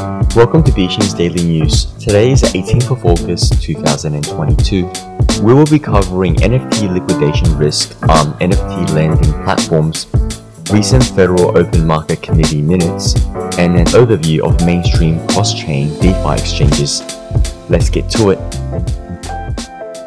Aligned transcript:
Welcome 0.00 0.64
to 0.64 0.72
Bixin's 0.72 1.12
Daily 1.12 1.44
News. 1.44 1.84
Today 2.02 2.32
is 2.32 2.40
the 2.40 2.46
18th 2.46 2.90
of 2.90 3.04
August 3.04 3.62
2022. 3.62 4.90
We 5.42 5.52
will 5.52 5.66
be 5.66 5.78
covering 5.78 6.36
NFT 6.36 6.90
liquidation 6.90 7.54
risk 7.58 8.00
on 8.08 8.32
NFT 8.38 8.94
lending 8.94 9.30
platforms, 9.44 10.06
recent 10.72 11.04
Federal 11.04 11.58
Open 11.58 11.86
Market 11.86 12.22
Committee 12.22 12.62
minutes, 12.62 13.14
and 13.58 13.76
an 13.76 13.84
overview 13.88 14.40
of 14.40 14.64
mainstream 14.64 15.20
cross-chain 15.28 15.88
DeFi 16.00 16.32
exchanges. 16.32 17.02
Let's 17.68 17.90
get 17.90 18.08
to 18.12 18.30
it. 18.30 18.38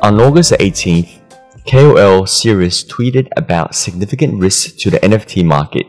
On 0.01 0.19
August 0.19 0.53
18th, 0.53 1.19
KOL 1.69 2.25
Cirrus 2.25 2.83
tweeted 2.83 3.27
about 3.37 3.75
significant 3.75 4.39
risks 4.39 4.71
to 4.71 4.89
the 4.89 4.99
NFT 5.01 5.45
market 5.45 5.85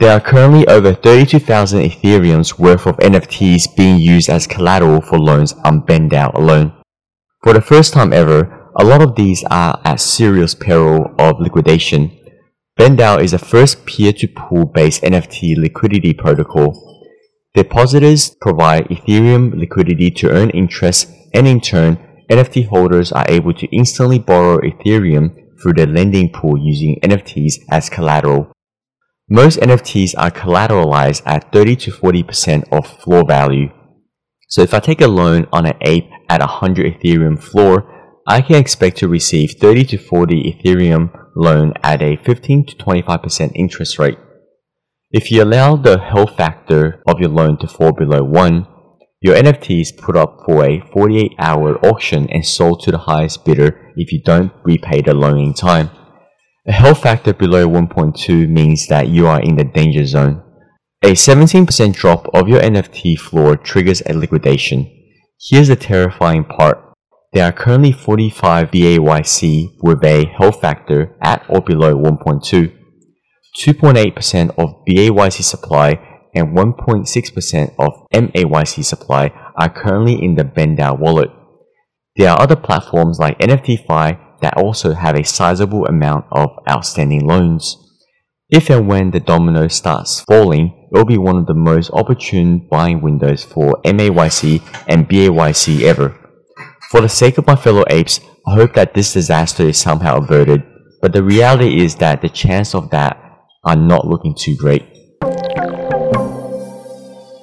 there 0.00 0.12
are 0.12 0.20
currently 0.20 0.66
over 0.66 0.94
32,000 0.94 1.80
Ethereum's 1.80 2.58
worth 2.58 2.86
of 2.86 2.96
NFTs 2.96 3.76
being 3.76 3.98
used 3.98 4.28
as 4.28 4.46
collateral 4.46 5.00
for 5.00 5.18
loans 5.18 5.52
on 5.64 5.82
BendDAO 5.82 6.34
alone. 6.34 6.72
For 7.42 7.52
the 7.52 7.60
first 7.60 7.92
time 7.92 8.12
ever, 8.12 8.70
a 8.76 8.84
lot 8.84 9.02
of 9.02 9.16
these 9.16 9.44
are 9.50 9.80
at 9.84 10.00
serious 10.00 10.54
peril 10.54 11.14
of 11.18 11.40
liquidation. 11.40 12.18
BendDAO 12.78 13.22
is 13.22 13.32
the 13.32 13.38
first 13.38 13.84
peer-to-pool 13.84 14.66
based 14.66 15.02
NFT 15.02 15.56
liquidity 15.56 16.14
protocol. 16.14 17.06
Depositors 17.54 18.34
provide 18.40 18.88
Ethereum 18.88 19.54
liquidity 19.54 20.10
to 20.10 20.30
earn 20.30 20.50
interest 20.50 21.10
and 21.34 21.46
in 21.46 21.60
turn, 21.60 21.98
NFT 22.30 22.68
holders 22.68 23.12
are 23.12 23.26
able 23.28 23.52
to 23.54 23.66
instantly 23.66 24.18
borrow 24.18 24.58
Ethereum 24.60 25.36
through 25.60 25.74
the 25.74 25.86
lending 25.86 26.32
pool 26.32 26.56
using 26.56 26.98
NFTs 27.02 27.56
as 27.70 27.90
collateral. 27.90 28.50
Most 29.34 29.60
NFTs 29.60 30.12
are 30.18 30.30
collateralized 30.30 31.22
at 31.24 31.50
30 31.52 31.76
to 31.76 31.90
40% 31.90 32.64
of 32.70 32.86
floor 32.86 33.24
value. 33.26 33.70
So 34.50 34.60
if 34.60 34.74
I 34.74 34.78
take 34.78 35.00
a 35.00 35.08
loan 35.08 35.46
on 35.50 35.64
an 35.64 35.78
ape 35.80 36.10
at 36.28 36.40
100 36.40 37.00
Ethereum 37.00 37.42
floor, 37.42 38.20
I 38.28 38.42
can 38.42 38.56
expect 38.56 38.98
to 38.98 39.08
receive 39.08 39.52
30 39.52 39.84
to 39.84 39.96
40 39.96 40.52
Ethereum 40.52 41.18
loan 41.34 41.72
at 41.82 42.02
a 42.02 42.16
15 42.16 42.66
to 42.66 42.76
25% 42.76 43.52
interest 43.54 43.98
rate. 43.98 44.18
If 45.10 45.30
you 45.30 45.42
allow 45.42 45.76
the 45.76 45.98
health 45.98 46.36
factor 46.36 47.02
of 47.08 47.18
your 47.18 47.30
loan 47.30 47.56
to 47.60 47.66
fall 47.66 47.92
below 47.92 48.22
1, 48.22 48.66
your 49.22 49.34
NFT 49.34 49.80
is 49.80 49.92
put 49.92 50.14
up 50.14 50.42
for 50.44 50.62
a 50.62 50.82
48 50.92 51.32
hour 51.38 51.78
auction 51.86 52.28
and 52.28 52.44
sold 52.44 52.82
to 52.82 52.90
the 52.90 52.98
highest 52.98 53.46
bidder 53.46 53.94
if 53.96 54.12
you 54.12 54.20
don't 54.22 54.52
repay 54.62 55.00
the 55.00 55.14
loan 55.14 55.38
in 55.38 55.54
time. 55.54 55.88
A 56.64 56.70
health 56.70 57.02
factor 57.02 57.34
below 57.34 57.66
1.2 57.66 58.48
means 58.48 58.86
that 58.86 59.08
you 59.08 59.26
are 59.26 59.40
in 59.40 59.56
the 59.56 59.64
danger 59.64 60.06
zone. 60.06 60.44
A 61.02 61.14
17% 61.14 61.92
drop 61.92 62.28
of 62.32 62.48
your 62.48 62.60
NFT 62.60 63.18
floor 63.18 63.56
triggers 63.56 64.00
a 64.06 64.12
liquidation. 64.12 64.88
Here's 65.40 65.66
the 65.66 65.74
terrifying 65.74 66.44
part. 66.44 66.78
There 67.32 67.44
are 67.44 67.50
currently 67.50 67.90
45 67.90 68.70
BAYC 68.70 69.70
with 69.82 70.04
a 70.04 70.26
health 70.38 70.60
factor 70.60 71.16
at 71.20 71.44
or 71.48 71.62
below 71.62 71.96
1.2. 71.96 72.72
2.8% 73.58 74.50
of 74.56 74.84
BAYC 74.86 75.42
supply 75.42 75.98
and 76.32 76.56
1.6% 76.56 77.74
of 77.80 77.92
MAYC 78.14 78.84
supply 78.84 79.32
are 79.56 79.68
currently 79.68 80.22
in 80.22 80.36
the 80.36 80.44
BendDAO 80.44 80.96
wallet. 80.96 81.30
There 82.14 82.30
are 82.30 82.40
other 82.40 82.54
platforms 82.56 83.18
like 83.18 83.38
NFTFi 83.40 84.31
that 84.42 84.56
also 84.56 84.92
have 84.92 85.16
a 85.16 85.24
sizable 85.24 85.86
amount 85.86 86.26
of 86.30 86.50
outstanding 86.68 87.26
loans. 87.26 87.78
If 88.50 88.68
and 88.68 88.86
when 88.86 89.12
the 89.12 89.20
domino 89.20 89.68
starts 89.68 90.20
falling, 90.20 90.88
it 90.92 90.98
will 90.98 91.06
be 91.06 91.16
one 91.16 91.36
of 91.38 91.46
the 91.46 91.54
most 91.54 91.90
opportune 91.92 92.68
buying 92.70 93.00
windows 93.00 93.42
for 93.42 93.80
MAYC 93.82 94.60
and 94.86 95.08
BAYC 95.08 95.82
ever. 95.82 96.14
For 96.90 97.00
the 97.00 97.08
sake 97.08 97.38
of 97.38 97.46
my 97.46 97.56
fellow 97.56 97.84
apes, 97.88 98.20
I 98.46 98.54
hope 98.54 98.74
that 98.74 98.92
this 98.92 99.14
disaster 99.14 99.62
is 99.62 99.78
somehow 99.78 100.18
averted, 100.18 100.62
but 101.00 101.14
the 101.14 101.22
reality 101.22 101.82
is 101.82 101.94
that 101.96 102.20
the 102.20 102.28
chance 102.28 102.74
of 102.74 102.90
that 102.90 103.16
are 103.64 103.76
not 103.76 104.06
looking 104.06 104.34
too 104.34 104.56
great. 104.56 104.82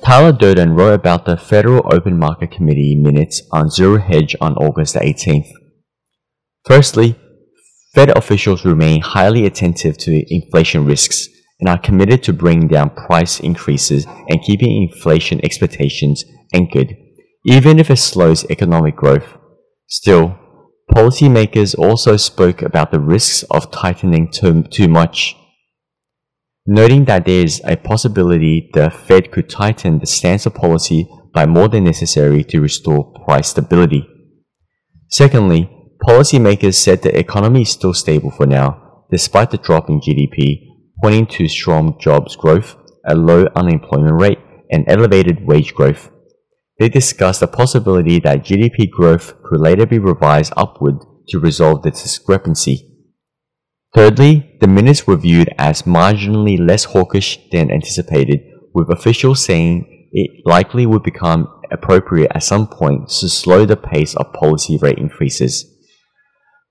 Tyler 0.04 0.32
Durden 0.32 0.74
wrote 0.74 0.94
about 0.94 1.26
the 1.26 1.38
Federal 1.38 1.82
Open 1.94 2.18
Market 2.18 2.52
Committee 2.52 2.96
minutes 2.96 3.42
on 3.52 3.70
Zero 3.70 4.00
Hedge 4.00 4.36
on 4.42 4.56
August 4.56 4.96
18th. 4.96 5.50
Firstly, 6.70 7.16
Fed 7.96 8.16
officials 8.16 8.64
remain 8.64 9.02
highly 9.02 9.48
attentive 9.48 9.98
to 9.98 10.24
inflation 10.32 10.86
risks 10.86 11.28
and 11.60 11.68
are 11.68 11.80
committed 11.80 12.22
to 12.24 12.32
bringing 12.32 12.68
down 12.68 12.92
price 12.92 13.40
increases 13.40 14.06
and 14.30 14.44
keeping 14.44 14.84
inflation 14.84 15.44
expectations 15.44 16.24
anchored, 16.54 16.96
even 17.44 17.80
if 17.80 17.90
it 17.90 17.96
slows 17.96 18.46
economic 18.52 18.96
growth. 18.96 19.36
Still, 19.88 20.38
policymakers 20.94 21.76
also 21.76 22.18
spoke 22.18 22.62
about 22.62 22.92
the 22.92 23.00
risks 23.00 23.42
of 23.50 23.72
tightening 23.72 24.30
too, 24.32 24.62
too 24.62 24.88
much, 24.88 25.36
noting 26.68 27.06
that 27.06 27.26
there 27.26 27.44
is 27.44 27.64
a 27.66 27.78
possibility 27.78 28.70
the 28.76 28.92
Fed 28.92 29.32
could 29.32 29.50
tighten 29.50 29.98
the 29.98 30.06
stance 30.06 30.46
of 30.46 30.54
policy 30.54 31.10
by 31.34 31.48
more 31.48 31.68
than 31.68 31.86
necessary 31.86 32.44
to 32.44 32.62
restore 32.62 33.12
price 33.26 33.48
stability. 33.50 34.08
Secondly, 35.10 35.76
Policymakers 36.02 36.76
said 36.76 37.02
the 37.02 37.18
economy 37.18 37.64
is 37.64 37.72
still 37.72 37.94
stable 37.94 38.32
for 38.32 38.46
now, 38.46 39.06
despite 39.12 39.52
the 39.52 39.58
drop 39.58 39.90
in 39.90 40.00
GDP, 40.00 40.68
pointing 41.02 41.28
to 41.28 41.48
strong 41.48 42.00
jobs 42.00 42.36
growth, 42.36 42.76
a 43.06 43.16
low 43.16 43.48
unemployment 43.56 44.20
rate, 44.20 44.40
and 44.72 44.86
elevated 44.88 45.46
wage 45.46 45.74
growth. 45.74 46.10
They 46.80 46.88
discussed 46.88 47.42
the 47.42 47.48
possibility 47.48 48.20
that 48.20 48.46
GDP 48.46 48.90
growth 48.90 49.34
could 49.44 49.60
later 49.60 49.86
be 49.86 50.00
revised 50.00 50.54
upward 50.56 50.96
to 51.28 51.40
resolve 51.40 51.82
the 51.82 51.92
discrepancy. 51.92 52.86
Thirdly, 53.94 54.58
the 54.62 54.68
minutes 54.68 55.06
were 55.06 55.18
viewed 55.18 55.50
as 55.58 55.82
marginally 55.82 56.58
less 56.60 56.86
hawkish 56.86 57.40
than 57.52 57.72
anticipated, 57.72 58.40
with 58.74 58.90
officials 58.90 59.44
saying 59.44 60.10
it 60.14 60.32
likely 60.46 60.86
would 60.86 61.04
become 61.04 61.48
appropriate 61.72 62.32
at 62.34 62.44
some 62.44 62.68
point 62.68 63.10
to 63.10 63.28
slow 63.28 63.66
the 63.66 63.76
pace 63.76 64.16
of 64.16 64.34
policy 64.34 64.78
rate 64.82 64.98
increases. 64.98 65.76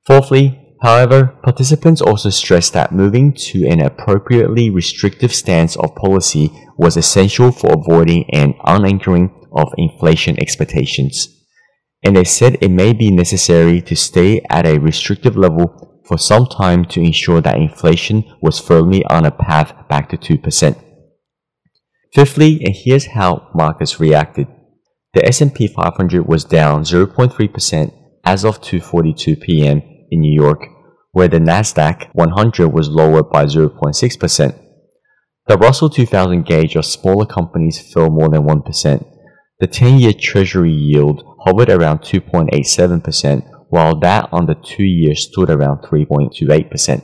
Fourthly, 0.08 0.74
however, 0.80 1.38
participants 1.42 2.00
also 2.00 2.30
stressed 2.30 2.72
that 2.72 2.92
moving 2.92 3.34
to 3.34 3.68
an 3.68 3.82
appropriately 3.82 4.70
restrictive 4.70 5.34
stance 5.34 5.76
of 5.76 5.94
policy 5.96 6.50
was 6.78 6.96
essential 6.96 7.52
for 7.52 7.74
avoiding 7.74 8.24
an 8.32 8.54
unanchoring 8.64 9.30
of 9.52 9.70
inflation 9.76 10.40
expectations. 10.40 11.28
And 12.02 12.16
they 12.16 12.24
said 12.24 12.56
it 12.62 12.70
may 12.70 12.94
be 12.94 13.10
necessary 13.10 13.82
to 13.82 13.94
stay 13.94 14.40
at 14.48 14.64
a 14.64 14.78
restrictive 14.78 15.36
level 15.36 16.00
for 16.06 16.16
some 16.16 16.46
time 16.46 16.86
to 16.86 17.02
ensure 17.02 17.42
that 17.42 17.58
inflation 17.58 18.24
was 18.40 18.58
firmly 18.58 19.04
on 19.10 19.26
a 19.26 19.30
path 19.30 19.74
back 19.90 20.08
to 20.08 20.16
2%. 20.16 20.82
Fifthly, 22.14 22.64
and 22.64 22.74
here's 22.74 23.08
how 23.08 23.50
markets 23.54 24.00
reacted. 24.00 24.46
The 25.12 25.26
S&P 25.26 25.66
500 25.66 26.26
was 26.26 26.44
down 26.44 26.84
0.3% 26.84 27.92
as 28.24 28.46
of 28.46 28.62
2:42 28.62 29.40
p.m 29.42 29.97
in 30.10 30.20
New 30.20 30.32
York, 30.32 30.64
where 31.12 31.28
the 31.28 31.38
Nasdaq 31.38 32.08
100 32.12 32.68
was 32.68 32.88
lower 32.88 33.22
by 33.22 33.44
0.6%. 33.46 34.64
The 35.46 35.56
Russell 35.56 35.88
2000 35.88 36.44
gauge 36.44 36.76
of 36.76 36.84
smaller 36.84 37.26
companies 37.26 37.80
fell 37.80 38.10
more 38.10 38.28
than 38.28 38.42
1%. 38.42 39.06
The 39.60 39.66
10-year 39.66 40.12
Treasury 40.12 40.72
yield 40.72 41.24
hovered 41.44 41.70
around 41.70 42.00
2.87%, 42.00 43.42
while 43.70 43.98
that 44.00 44.28
on 44.30 44.46
the 44.46 44.54
2-year 44.54 45.14
stood 45.14 45.50
around 45.50 45.78
3.28%. 45.78 47.02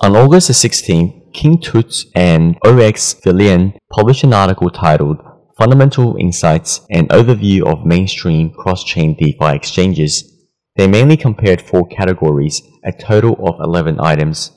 On 0.00 0.16
August 0.16 0.52
16, 0.52 1.30
King 1.32 1.60
Tut 1.60 2.04
and 2.14 2.56
OX 2.64 3.14
Philion 3.14 3.74
published 3.92 4.24
an 4.24 4.32
article 4.32 4.70
titled 4.70 5.18
Fundamental 5.58 6.16
Insights 6.16 6.84
and 6.90 7.08
Overview 7.10 7.62
of 7.64 7.86
Mainstream 7.86 8.50
Cross-Chain 8.52 9.16
DeFi 9.16 9.54
Exchanges 9.54 10.31
they 10.76 10.86
mainly 10.86 11.16
compared 11.16 11.60
four 11.60 11.86
categories, 11.86 12.62
a 12.84 12.92
total 12.92 13.34
of 13.46 13.60
11 13.60 13.98
items. 14.00 14.52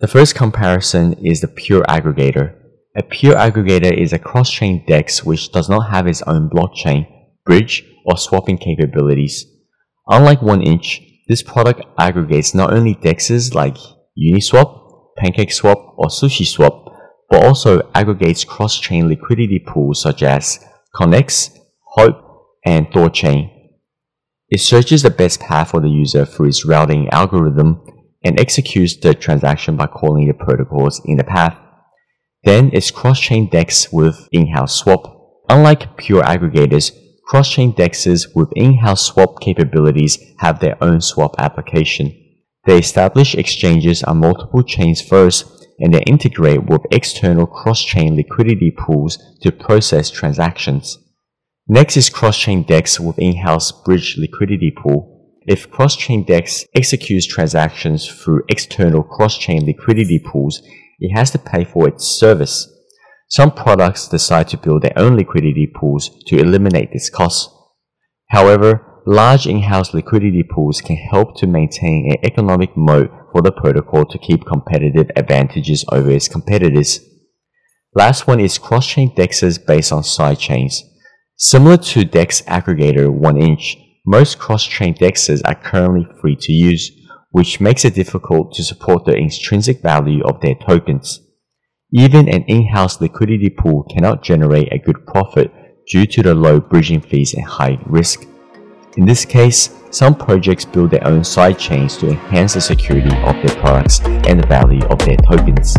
The 0.00 0.08
first 0.08 0.34
comparison 0.34 1.14
is 1.24 1.40
the 1.40 1.48
pure 1.48 1.82
aggregator. 1.82 2.56
A 2.96 3.02
pure 3.02 3.36
aggregator 3.36 3.92
is 3.92 4.12
a 4.12 4.18
cross-chain 4.18 4.84
DEX 4.86 5.24
which 5.24 5.52
does 5.52 5.68
not 5.68 5.90
have 5.90 6.06
its 6.06 6.22
own 6.22 6.50
blockchain, 6.50 7.06
bridge, 7.44 7.84
or 8.04 8.16
swapping 8.16 8.58
capabilities. 8.58 9.46
Unlike 10.08 10.40
1inch, 10.40 11.06
this 11.28 11.42
product 11.42 11.82
aggregates 11.98 12.54
not 12.54 12.72
only 12.72 12.96
DEXs 12.96 13.54
like 13.54 13.76
Uniswap, 14.18 14.76
PancakeSwap, 15.22 15.94
or 15.96 16.06
SushiSwap, 16.06 16.92
but 17.28 17.44
also 17.44 17.88
aggregates 17.94 18.42
cross-chain 18.42 19.08
liquidity 19.08 19.60
pools 19.60 20.02
such 20.02 20.24
as 20.24 20.64
Connext, 20.94 21.56
Hop, 21.94 22.56
and 22.64 22.88
Thorchain. 22.88 23.59
It 24.50 24.60
searches 24.60 25.02
the 25.02 25.10
best 25.10 25.40
path 25.40 25.70
for 25.70 25.80
the 25.80 25.88
user 25.88 26.26
through 26.26 26.48
its 26.48 26.64
routing 26.64 27.08
algorithm 27.10 27.82
and 28.24 28.38
executes 28.38 28.96
the 28.96 29.14
transaction 29.14 29.76
by 29.76 29.86
calling 29.86 30.26
the 30.26 30.34
protocols 30.34 31.00
in 31.04 31.18
the 31.18 31.24
path. 31.24 31.56
Then 32.42 32.70
is 32.70 32.90
cross-chain 32.90 33.50
DEX 33.50 33.92
with 33.92 34.28
in-house 34.32 34.74
swap. 34.74 35.44
Unlike 35.48 35.96
pure 35.96 36.22
aggregators, 36.24 36.90
cross-chain 37.26 37.74
DEXs 37.74 38.34
with 38.34 38.48
in-house 38.56 39.06
swap 39.06 39.40
capabilities 39.40 40.18
have 40.38 40.58
their 40.58 40.82
own 40.82 41.00
swap 41.00 41.36
application. 41.38 42.12
They 42.66 42.78
establish 42.78 43.36
exchanges 43.36 44.02
on 44.02 44.18
multiple 44.18 44.64
chains 44.64 45.00
first 45.00 45.46
and 45.78 45.94
then 45.94 46.02
integrate 46.02 46.66
with 46.66 46.82
external 46.90 47.46
cross-chain 47.46 48.16
liquidity 48.16 48.70
pools 48.70 49.16
to 49.42 49.52
process 49.52 50.10
transactions. 50.10 50.98
Next 51.72 51.96
is 51.96 52.10
cross-chain 52.10 52.64
DEX 52.64 52.98
with 52.98 53.20
in-house 53.20 53.70
bridge 53.70 54.16
liquidity 54.18 54.72
pool. 54.76 55.38
If 55.46 55.70
cross-chain 55.70 56.24
DEX 56.24 56.64
executes 56.74 57.28
transactions 57.28 58.08
through 58.08 58.42
external 58.48 59.04
cross-chain 59.04 59.66
liquidity 59.66 60.18
pools, 60.18 60.62
it 60.98 61.16
has 61.16 61.30
to 61.30 61.38
pay 61.38 61.64
for 61.64 61.86
its 61.86 62.04
service. 62.04 62.68
Some 63.28 63.52
products 63.52 64.08
decide 64.08 64.48
to 64.48 64.56
build 64.56 64.82
their 64.82 64.98
own 64.98 65.14
liquidity 65.14 65.70
pools 65.72 66.10
to 66.26 66.40
eliminate 66.40 66.92
this 66.92 67.08
cost. 67.08 67.48
However, 68.30 69.02
large 69.06 69.46
in-house 69.46 69.94
liquidity 69.94 70.42
pools 70.42 70.80
can 70.80 70.96
help 70.96 71.36
to 71.36 71.46
maintain 71.46 72.10
an 72.10 72.16
economic 72.24 72.76
moat 72.76 73.12
for 73.30 73.42
the 73.42 73.52
protocol 73.52 74.06
to 74.06 74.18
keep 74.18 74.44
competitive 74.44 75.08
advantages 75.14 75.84
over 75.92 76.10
its 76.10 76.26
competitors. 76.26 76.98
Last 77.94 78.26
one 78.26 78.40
is 78.40 78.58
cross-chain 78.58 79.14
DEXs 79.14 79.64
based 79.64 79.92
on 79.92 80.02
sidechains. 80.02 80.80
Similar 81.42 81.78
to 81.78 82.04
DEX 82.04 82.42
aggregator 82.42 83.06
1inch, 83.06 83.82
most 84.04 84.38
cross-chain 84.38 84.92
DEXs 84.92 85.40
are 85.46 85.54
currently 85.54 86.06
free 86.20 86.36
to 86.36 86.52
use, 86.52 86.92
which 87.30 87.62
makes 87.62 87.82
it 87.86 87.94
difficult 87.94 88.52
to 88.52 88.62
support 88.62 89.06
the 89.06 89.16
intrinsic 89.16 89.80
value 89.80 90.22
of 90.24 90.42
their 90.42 90.54
tokens. 90.54 91.20
Even 91.94 92.28
an 92.28 92.42
in-house 92.42 93.00
liquidity 93.00 93.48
pool 93.48 93.84
cannot 93.84 94.22
generate 94.22 94.70
a 94.70 94.76
good 94.76 95.06
profit 95.06 95.50
due 95.88 96.04
to 96.04 96.22
the 96.22 96.34
low 96.34 96.60
bridging 96.60 97.00
fees 97.00 97.32
and 97.32 97.46
high 97.46 97.78
risk. 97.86 98.26
In 98.98 99.06
this 99.06 99.24
case, 99.24 99.74
some 99.90 100.14
projects 100.14 100.66
build 100.66 100.90
their 100.90 101.06
own 101.06 101.20
sidechains 101.20 101.98
to 102.00 102.10
enhance 102.10 102.52
the 102.52 102.60
security 102.60 103.16
of 103.16 103.34
their 103.36 103.56
products 103.62 104.00
and 104.00 104.38
the 104.38 104.46
value 104.46 104.84
of 104.88 104.98
their 104.98 105.16
tokens. 105.16 105.74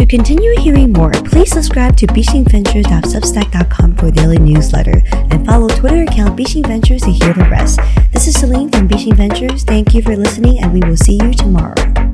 To 0.00 0.06
continue 0.06 0.58
hearing 0.58 0.94
more, 0.94 1.12
please 1.12 1.50
subscribe 1.50 1.94
to 1.98 2.06
BixinVentures.substack.com 2.06 3.96
for 3.96 4.10
daily 4.10 4.38
newsletter 4.38 5.02
and 5.12 5.44
follow 5.44 5.68
Twitter 5.68 6.04
account 6.04 6.38
Bixin 6.38 6.66
Ventures 6.66 7.02
to 7.02 7.10
hear 7.10 7.34
the 7.34 7.46
rest. 7.50 7.78
This 8.10 8.26
is 8.26 8.40
Celine 8.40 8.70
from 8.70 8.88
Bixin 8.88 9.14
Ventures. 9.14 9.62
Thank 9.62 9.92
you 9.92 10.00
for 10.00 10.16
listening 10.16 10.58
and 10.60 10.72
we 10.72 10.80
will 10.80 10.96
see 10.96 11.18
you 11.22 11.34
tomorrow. 11.34 12.09